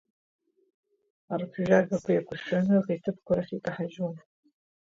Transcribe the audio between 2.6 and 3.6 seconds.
аӷа иҭыԥқәа рахь